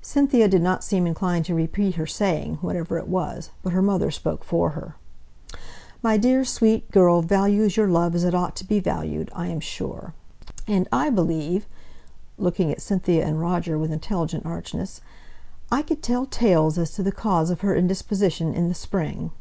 Cynthia 0.00 0.48
did 0.48 0.62
not 0.62 0.82
seem 0.82 1.06
inclined 1.06 1.44
to 1.44 1.54
repeat 1.54 1.96
her 1.96 2.06
saying, 2.06 2.56
whatever 2.62 2.96
it 2.96 3.06
was, 3.06 3.50
but 3.62 3.74
her 3.74 3.82
mother 3.82 4.10
spoke 4.10 4.44
for 4.44 4.70
her. 4.70 4.96
"My 6.02 6.16
dear 6.16 6.42
sweet 6.42 6.90
girl 6.90 7.20
values 7.20 7.76
your 7.76 7.88
love 7.88 8.14
as 8.14 8.24
it 8.24 8.34
ought 8.34 8.56
to 8.56 8.64
be 8.64 8.80
valued, 8.80 9.30
I 9.34 9.48
am 9.48 9.60
sure. 9.60 10.14
And 10.66 10.88
I 10.90 11.10
believe," 11.10 11.66
looking 12.38 12.72
at 12.72 12.80
Cynthia 12.80 13.26
and 13.26 13.42
Roger 13.42 13.76
with 13.78 13.92
intelligent 13.92 14.46
archness, 14.46 15.02
"I 15.70 15.82
could 15.82 16.02
tell 16.02 16.24
tales 16.24 16.78
as 16.78 16.92
to 16.92 17.02
the 17.02 17.12
cause 17.12 17.50
of 17.50 17.60
her 17.60 17.76
indisposition 17.76 18.54
in 18.54 18.68
the 18.68 18.74
spring." 18.74 19.32